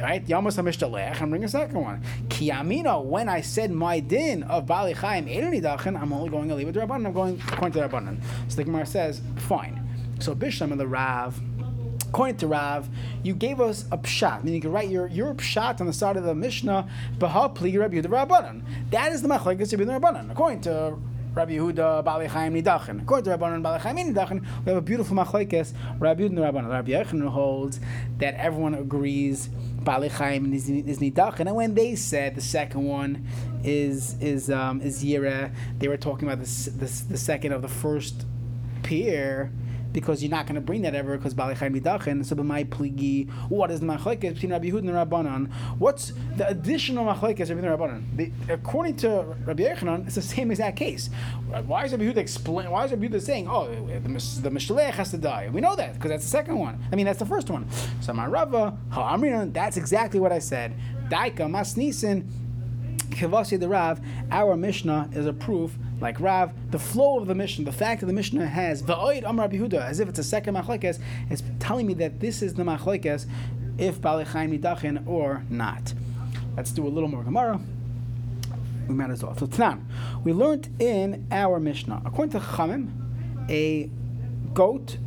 [0.00, 0.26] right?
[0.26, 2.02] Yamos HaMishtalech, I'm bringing a second one.
[2.28, 6.72] Kiyamino, when I said my din of Bali Chaim I'm only going to leave it
[6.72, 8.20] to Rabbanan, I'm going according to Rabbanan.
[8.48, 9.86] So the Gemara says, fine.
[10.20, 11.40] So Bishlam and the Rav,
[12.08, 12.88] according to Rav,
[13.22, 16.16] you gave us a pshat, meaning you can write your, your pshat on the side
[16.16, 18.62] of the Mishnah, Bahapli Rabbi Yehuda Rabbanan.
[18.90, 20.30] That is the Machlekes Rabbi Rabbanan.
[20.30, 20.98] According to
[21.32, 23.02] Rabbi Yehuda Bali Chaim Nidachin.
[23.02, 25.72] According to Rabbanan Bali Chaim Nidachin, we have a beautiful machlekes.
[26.00, 26.68] Rabbi Yehuda Rabbanan.
[26.68, 27.78] Rabbi Yechon holds
[28.18, 29.48] that everyone agrees
[29.84, 31.40] Bali Chaim is, Nidachin.
[31.40, 33.26] And when they said the second one
[33.64, 38.26] is is um, is Yira, they were talking about this the second of the first
[38.82, 39.52] pair
[39.92, 42.24] because you're not going to bring that ever because Bali Chaim Nidachin.
[42.24, 45.52] So my pligi, what is the machlekes between Rabbi Yehuda and Rabbanan?
[45.78, 48.32] What's the additional machlekes between Rabbanan?
[48.48, 51.10] According to Rabbi Yechanan, it's the same exact case.
[51.66, 52.70] Why is Rabbi Yehuda explain?
[52.70, 55.48] Why is Rabbi Yehuda saying, oh, the, the Mishlech has to die?
[55.52, 56.78] We know that because that's the second one.
[56.92, 57.66] I mean, that's the first one.
[58.00, 58.76] So my Rava,
[59.52, 60.74] that's exactly what I said.
[61.08, 62.26] Daika Masnisin.
[63.10, 64.00] Kivasi the Rav,
[64.30, 68.06] our Mishnah is a proof, like Rav, the flow of the Mishnah, the fact that
[68.06, 70.98] the Mishnah has Va'oid Amar Yehuda, as if it's a second machlekes,
[71.30, 73.26] is telling me that this is the machlekes,
[73.78, 75.94] if Bali Chaim Nidachin or not.
[76.56, 77.60] Let's do a little more Gemara.
[78.88, 79.36] We might as well.
[79.36, 79.82] So Tanan,
[80.24, 82.90] we learned in our Mishnah, according to Chamim,
[83.48, 83.88] a
[84.52, 84.98] goat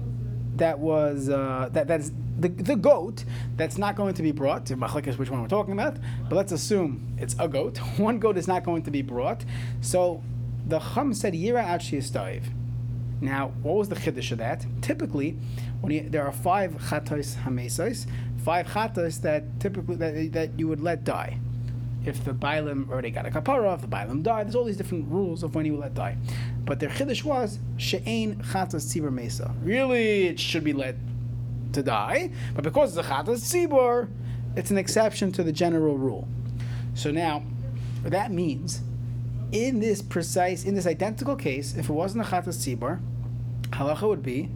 [0.55, 3.25] that was uh, that that is the, the goat
[3.57, 5.97] that's not going to be brought machlekes which one we're talking about,
[6.29, 7.77] but let's assume it's a goat.
[7.97, 9.45] One goat is not going to be brought.
[9.81, 10.23] So
[10.65, 12.13] the Chum said Yira is
[13.21, 14.65] Now, what was the chiddush of that?
[14.81, 15.37] Typically,
[15.81, 18.07] when you, there are five chatos hamesais,
[18.43, 21.39] five chatos that typically that, that you would let die.
[22.05, 25.09] If the bailim already got a kapara, if the bailim died, there's all these different
[25.09, 26.17] rules of when you let die.
[26.65, 29.53] But their chiddush was she'ain chatos tzibur mesa.
[29.63, 30.95] Really, it should be let
[31.73, 34.09] to die, but because it's a chatas tzibur,
[34.55, 36.27] it's an exception to the general rule.
[36.93, 37.43] So now,
[38.01, 38.81] what that means,
[39.53, 42.99] in this precise, in this identical case, if it wasn't a chatas tzibur,
[43.69, 44.49] halacha would be,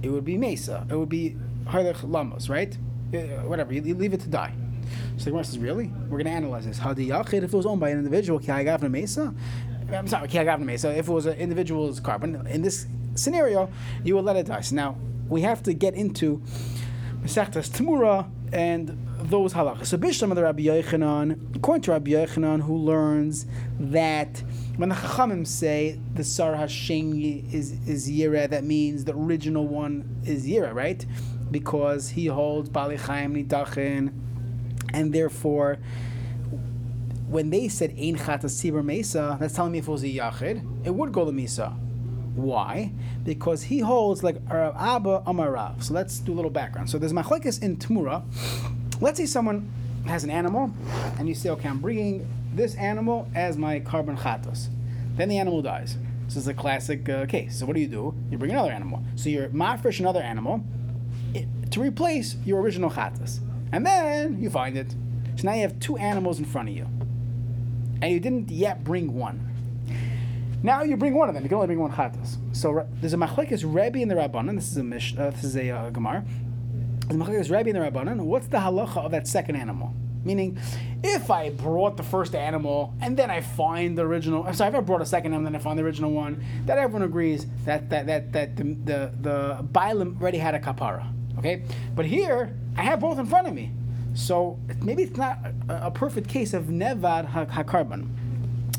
[0.00, 0.86] it would be mesa.
[0.88, 2.76] It would be harlech lamos, right?
[3.12, 4.54] Uh, whatever, you, you leave it to die.
[5.16, 5.88] So the Gemara says, really?
[6.04, 6.78] We're going to analyze this.
[6.78, 9.34] The yachid, if it was owned by an individual, kiagavna mesa?
[9.92, 10.96] I'm sorry, kiagavna mesa.
[10.96, 13.68] If it was an individual's korban, in this scenario,
[14.04, 14.60] you would let it die.
[14.60, 14.96] So now,
[15.28, 16.40] we have to get into
[17.22, 19.86] Mesechtas Tamura and those halachas.
[19.86, 23.46] So Bishlam the Rabbi Yochanan, according to Rabbi Yochanan, who learns
[23.78, 24.42] that
[24.76, 27.14] when the Chachamim say the Sar Hashem
[27.52, 31.04] is is Yira, that means the original one is Yira, right?
[31.50, 34.12] Because he holds Bali Chaim Nidachin,
[34.92, 35.78] and therefore
[37.28, 40.86] when they said Ein Chatas Sibur Mesa, that's telling me if it was a Yachid,
[40.86, 41.76] it would go to Misa.
[42.38, 42.92] Why?
[43.24, 45.82] Because he holds like Rav Abba Amarav.
[45.82, 46.88] So let's do a little background.
[46.88, 48.22] So there's machlekes in Tmura.
[49.00, 49.70] Let's say someone
[50.06, 50.72] has an animal,
[51.18, 54.68] and you say, okay, I'm bringing this animal as my korban chatos.
[55.16, 55.98] Then the animal dies.
[56.26, 57.58] This is a classic uh, case.
[57.58, 58.14] So what do you do?
[58.30, 59.02] You bring another animal.
[59.16, 60.64] So you're mafresh another animal
[61.70, 63.40] to replace your original chatos.
[63.72, 64.92] And then you find it.
[65.36, 66.86] So now you have two animals in front of you.
[68.00, 69.44] And you didn't yet bring one.
[70.62, 71.44] Now you bring one of them.
[71.44, 72.36] You can only bring one chatas.
[72.52, 74.56] So there's a machlekes Rebbe in the Rabbanan.
[74.56, 76.24] This is a mish, uh, this is a uh, Gemara.
[77.06, 78.20] There's a machlekes Rebbe in the Rabbanan.
[78.20, 79.94] What's the halacha of that second animal?
[80.24, 80.58] Meaning,
[81.04, 84.74] if I brought the first animal and then I find the original, I'm sorry, if
[84.74, 87.46] I brought a second animal and then I find the original one, that everyone agrees
[87.64, 91.06] that that that that the the, the already had a kapara.
[91.38, 91.62] Okay,
[91.94, 93.70] but here I have both in front of me,
[94.14, 98.08] so maybe it's not a, a perfect case of nevad hakarbon.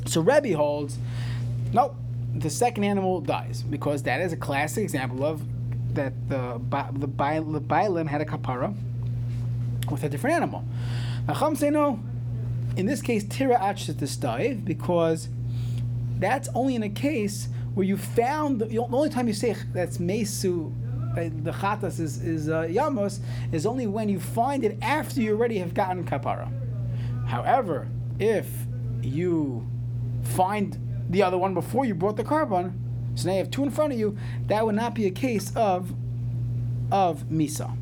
[0.07, 0.97] So Rebbe holds
[1.73, 1.95] Nope.
[2.35, 5.41] The second animal dies because that is a classic example of
[5.95, 8.75] that the the, Bailim had a kapara
[9.89, 10.63] with a different animal.
[11.27, 11.99] Nacham say no.
[12.77, 15.29] In this case, tira achshet because
[16.17, 19.99] that's only in a case where you found the, the only time you say that's
[19.99, 20.71] mesu
[21.15, 23.19] the chatas is, is uh, yamos
[23.51, 26.49] is only when you find it after you already have gotten kapara.
[27.25, 27.87] However,
[28.19, 28.47] if
[29.01, 29.67] you
[30.23, 30.77] find
[31.09, 32.73] the other one before you brought the korban.
[33.15, 34.17] So now you have two in front of you.
[34.47, 35.93] That would not be a case of
[36.91, 37.75] of misa.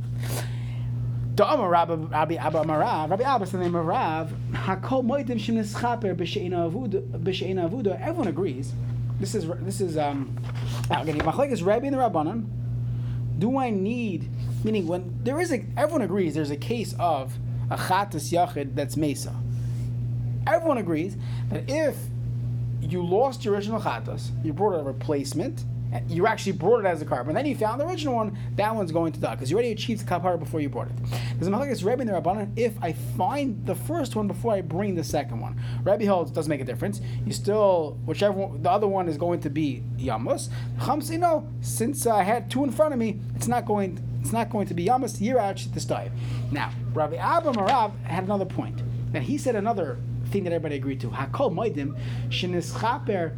[1.39, 4.33] Rabbi Abba Marav, Rabbi Abba the name of Rav.
[4.51, 6.71] Hakol b'she'ina
[7.69, 8.01] avuda.
[8.01, 8.73] Everyone agrees.
[9.19, 10.35] This is this is um.
[10.89, 12.47] Again, Machlek is Rabbi and the Rabbanan.
[13.37, 14.29] Do I need?
[14.63, 17.37] Meaning, when there is a, everyone agrees there's a case of
[17.69, 19.35] a chatas yachid that's mesa.
[20.47, 21.17] Everyone agrees
[21.49, 21.97] that if
[22.81, 25.65] you lost your original chatas, you brought a replacement,
[26.07, 28.91] you actually brought it as a korban, then you found the original one, that one's
[28.91, 30.93] going to die because you already achieved the kapara before you brought it.
[31.41, 34.95] A machlekes Rebbe in the Rabbanan if I find the first one before I bring
[34.95, 35.59] the second one.
[35.83, 37.01] Rebbe holds doesn't make a difference.
[37.25, 40.49] You still whichever one, the other one is going to be yamos.
[40.83, 44.03] Chum say no, since I had two in front of me, it's not going.
[44.21, 45.21] It's not going to be yamos.
[45.21, 46.11] You're actually this dive.
[46.51, 48.81] Now, Rabbi Abba Marav had another point.
[49.13, 51.09] And he said another thing that everybody agreed to.
[51.09, 51.97] Hakol moedim
[52.29, 53.35] shenischaper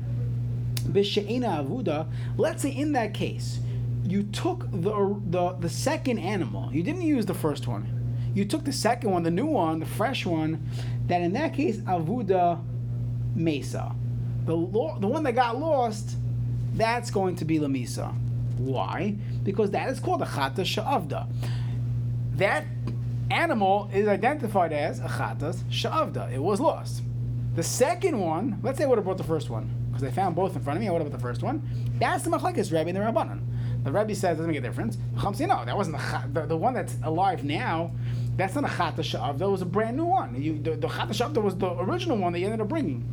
[0.86, 2.08] avuda.
[2.38, 3.60] Let's say in that case,
[4.04, 6.74] you took the, the the second animal.
[6.74, 7.88] You didn't use the first one.
[8.34, 10.64] you took the second one, the new one, the fresh one,
[11.08, 12.62] that in that case, Avuda
[13.36, 13.96] Mesa.
[14.46, 16.16] The, lo- the one that got lost,
[16.76, 18.14] that's going to be Lamisa.
[18.58, 19.16] Why?
[19.44, 21.28] Because that is called a Chata Sha'avda.
[22.36, 22.66] That
[23.32, 26.32] animal is identified as a Chatas Sha'avda.
[26.32, 27.04] It was lost.
[27.56, 30.36] The second one, let's say I would have brought the first one, because I found
[30.36, 31.68] both in front of me, I would have the first one.
[32.00, 33.42] That's the Machlekes Rebbe and the Rabbanan.
[33.84, 34.98] The Rebbe says doesn't make a difference.
[35.22, 37.92] Chum say no, that wasn't the, the the one that's alive now.
[38.36, 39.40] That's not a Chata Sha'avda.
[39.40, 40.42] That was a brand new one.
[40.42, 43.04] You, the, the Chata Sha'avda was the original one that you ended up bringing.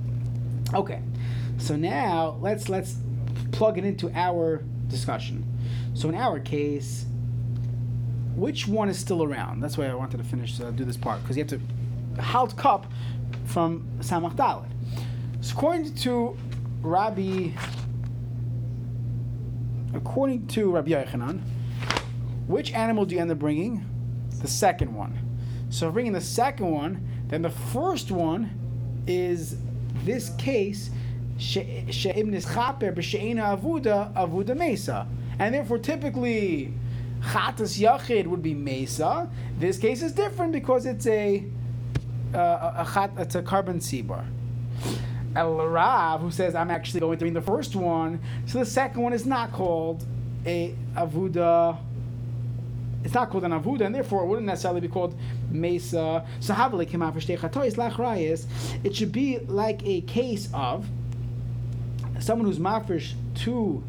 [0.74, 1.00] Okay,
[1.58, 2.96] so now let's let's
[3.52, 5.44] plug it into our discussion.
[5.94, 7.06] So in our case,
[8.36, 9.60] which one is still around?
[9.60, 12.56] That's why I wanted to finish uh, do this part because you have to halt
[12.56, 12.86] cup
[13.46, 14.68] from Samach Dalet.
[15.40, 16.36] So according to
[16.82, 17.50] Rabbi,
[19.94, 21.40] according to Rabbi Yochanan,
[22.46, 23.84] which animal do you end up bringing?
[24.42, 25.18] The second one.
[25.70, 28.50] So bringing the second one, then the first one
[29.06, 29.56] is
[30.04, 30.90] this case
[31.38, 35.06] she'im nischaper b'she'ena avuda avuda mesa,
[35.38, 36.72] and therefore typically
[37.26, 39.28] chatas yachid would be mesa.
[39.58, 41.44] This case is different because it's a
[42.34, 44.24] uh, a, a chat, it's a korban seabar.
[45.34, 49.02] El Rav, who says I'm actually going to bring the first one, so the second
[49.02, 50.04] one is not called
[50.46, 51.78] a avuda.
[53.04, 55.14] It's not called an avuda, and therefore it wouldn't necessarily be called
[55.50, 56.26] mesa.
[56.40, 56.54] So.
[58.84, 60.88] It should be like a case of
[62.18, 63.84] someone who's mafresh two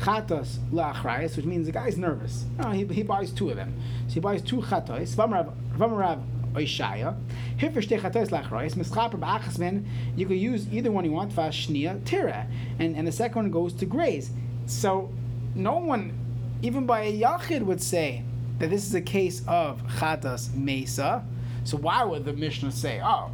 [0.00, 2.44] chatas lachrayis, which means the guy's nervous.
[2.72, 3.74] He, he buys two of them.
[4.08, 5.14] So he buys two chatas.
[5.14, 6.22] Vamarav
[6.56, 7.16] Oishaya.
[7.58, 9.84] Hifer shtei chatos lachrois, mischaper ba'achasmen,
[10.16, 12.46] you could use either one you want, fashnia, tira.
[12.78, 14.30] And, and the second one goes to graze.
[14.66, 15.12] So
[15.54, 16.12] no one,
[16.62, 18.24] even by a yachid, would say
[18.58, 21.24] that this is a case of chatas mesa.
[21.64, 23.30] So why would the Mishnah say, oh,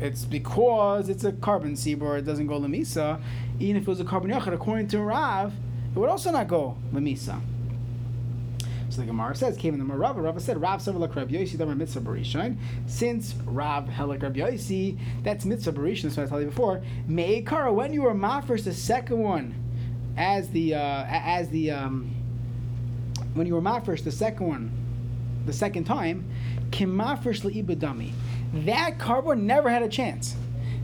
[0.00, 3.20] it's because it's a korban seaboard, it doesn't go to lemisa.
[3.58, 5.52] Even if it was a korban yachid, according to Rav,
[5.94, 7.40] it would also not go lemisa.
[8.92, 11.74] So the Gemara says, came in the Rav, Rav said, Rav Savalak Rabbi Yosi, Damar
[11.74, 12.58] Mitzvah Barishan.
[12.86, 16.82] Since Rav Helak Rabbi Yosi, that's Mitzvah Barishan, that's what I told you before.
[17.08, 19.54] Me'ekara, when you were mafresh the second one,
[20.18, 22.14] as the, uh, as the, um,
[23.32, 24.70] when you were mafresh the second one,
[25.46, 26.28] the second time,
[26.68, 28.12] kimafresh le'ibadami.
[28.66, 30.36] That korban never had a chance.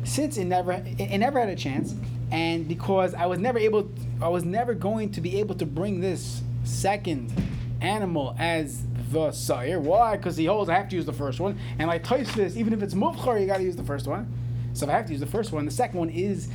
[0.04, 1.94] Since it never, it never had a chance,
[2.30, 3.90] and because I was never able,
[4.20, 7.32] I was never going to be able to bring this second
[7.80, 9.78] animal as the sire.
[9.80, 10.16] Why?
[10.16, 11.58] Because he holds I have to use the first one.
[11.78, 14.32] And I like Taisvis, even if it's mufchar, you got to use the first one.
[14.72, 16.48] So if I have to use the first one, the second one is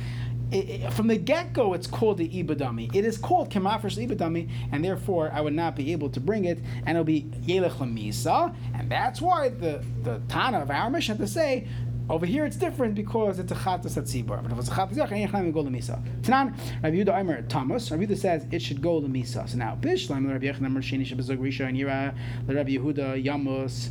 [0.50, 2.94] it, it, from the get go, it's called the ibadami.
[2.94, 6.58] It is called kemafresh ibadami, and therefore I would not be able to bring it,
[6.86, 11.26] and it'll be yelech lamisa, and that's why the the Tana of our Mishnah to
[11.26, 11.66] say.
[12.10, 14.26] Over here it's different because it's a chatas at.
[14.26, 16.02] But if it's a chatas yach, ain't we go lemisa.
[16.20, 17.90] Tanan, Rabbi Yehuda Aimer Thomas.
[17.90, 19.48] Rabbi Yehuda says it should go lemisa.
[19.48, 22.14] So now bishlam Rabbi Yechon Aimer Sheni Shabazog Risha and Yira
[22.46, 23.90] Rabbi Yehuda Yamus.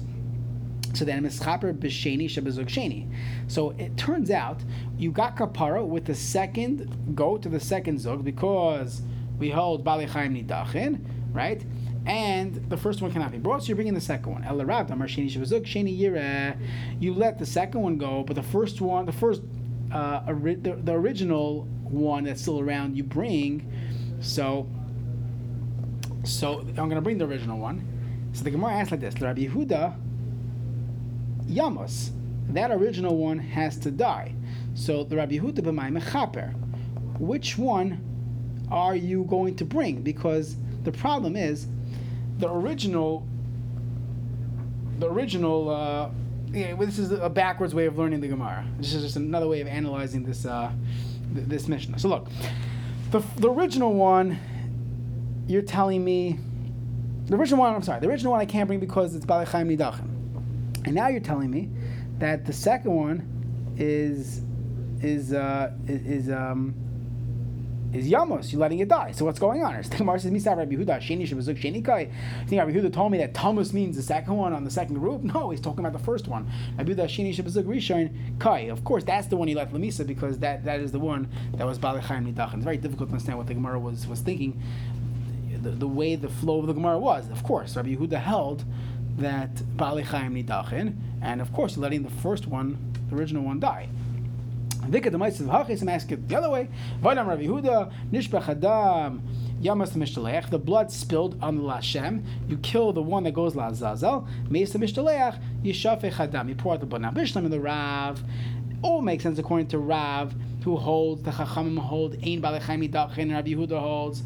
[0.93, 3.12] So then mischaper b'sheni shabazog sheni.
[3.47, 4.63] So it turns out
[4.95, 9.02] you got kapara with the second go to the second zog because
[9.39, 11.63] we hold bali chaim nidachin, right?
[12.06, 14.44] And the first one cannot be brought, so you're bringing the second one.
[14.44, 16.58] El Rav Damar Sheni Shavazuk Sheni Yira.
[17.00, 19.42] You let the second one go, but the first one, the first,
[19.92, 23.72] uh, ori- the, the original one that's still around, you bring.
[24.20, 24.68] So,
[26.26, 27.88] so I'm going to bring the original one.
[28.34, 29.96] So the Gemara asks like this: Rabbi Yehuda
[31.46, 32.10] Yamos,
[32.50, 34.36] that original one has to die.
[34.74, 36.54] So the Rabbi Yehuda b'may mechaper.
[37.20, 38.02] Which one
[38.72, 40.02] are you going to bring?
[40.02, 41.68] Because the problem is
[42.44, 43.26] the original
[45.00, 46.10] the original uh,
[46.52, 48.68] yeah, this is a backwards way of learning the Gemara.
[48.78, 50.72] This is just another way of analyzing this uh,
[51.34, 52.00] th- this Mishnah.
[52.00, 52.28] So look,
[53.12, 54.38] the, the original one,
[55.48, 56.38] you're telling me,
[57.28, 57.74] the original one.
[57.74, 60.10] I'm sorry, the original one I can't bring because it's Balei Nidachem.
[60.86, 61.70] And now you're telling me
[62.20, 64.42] that the second one is
[65.02, 66.76] is uh, is um,
[67.94, 68.52] is Yamos.
[68.52, 69.12] You're letting it die.
[69.12, 69.80] So what's going on?
[69.82, 72.10] The Gemara says, "Misav Rabbi Yehuda Sheni Shebazuk Sheni Kai."
[72.42, 74.96] I think Rabbi Yehuda told me that Thomas means the second one on the second
[74.96, 75.24] group.
[75.24, 76.50] No, he's talking about the first one.
[76.78, 78.62] Rabbi Yehuda Sheni Shebazuk Rishon Kai.
[78.62, 81.66] Of course, that's the one he left Lamisa because that, that is the one that
[81.66, 82.56] was Balei Chaim Nidachin.
[82.56, 84.62] It's very difficult to understand what the Gemara was was thinking.
[85.62, 87.30] The, the way the flow of the Gemara was.
[87.30, 88.66] Of course, Rabbi Yehuda held
[89.18, 92.78] that Balei Chaim Nidachin, and of course, letting the first one,
[93.10, 93.89] the original one, die.
[94.90, 96.70] Vika the mice of Hachis, I'm asking the other way.
[97.02, 99.22] Vaidam Rabbi Yehuda, Nishbach Adam,
[99.62, 103.72] Yamas Mishtaleach, the blood spilled on the Lashem, you kill the one that goes La
[103.72, 104.28] Zazel.
[104.50, 107.02] Mesa Mishtaleach, Yishafe Chadam, you pour out the blood.
[107.02, 108.22] Now, Bishlam and the Rav,
[108.82, 113.52] all makes sense according to Rav, who holds, the Chachamim hold, Ein Balechayim Nidachin, Rabbi
[113.52, 114.24] Yehuda holds,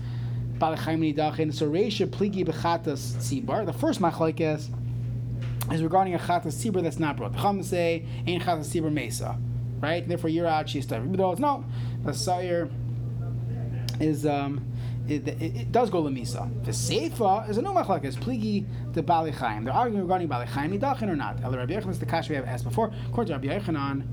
[0.58, 1.54] Balechayim Nidachin.
[1.54, 4.70] So Reisha Pligi Bechatas Sibar, the first Machlaikes
[5.72, 7.34] is regarding a Chatas Sibur that's not brought.
[7.34, 9.38] The Chachamim say, Ein Chatas Sibur Mesa,
[9.80, 10.02] right?
[10.02, 11.04] And therefore, you're out, she's stuff.
[11.06, 11.66] But no,
[12.04, 12.70] the Sire
[14.00, 14.64] is um
[15.08, 16.52] it, it, it does go lemisa.
[16.66, 19.64] The seifa is a no machlekes pligi the bali chaim.
[19.64, 21.42] They're arguing regarding bali chaim nidachin or not.
[21.44, 22.92] El Rabbi is the kasha we have asked before.
[23.08, 24.06] According to Rabbi Yochanan,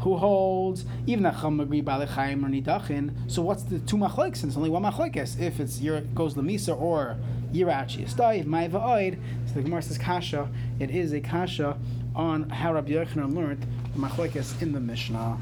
[0.00, 3.14] who holds even that chum agree bali chaim or nidachin.
[3.30, 4.44] So what's the two machlekes?
[4.44, 5.40] It's only one machlekes.
[5.40, 7.16] If it's your goes lemisa or
[7.52, 9.18] yirachi my va'oid.
[9.46, 10.48] So the Gemara says kasha.
[10.78, 11.78] It is a kasha
[12.14, 15.36] on how Rabbi Yochanan learned the machlekes in the Mishnah.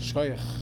[0.00, 0.44] Shoyach.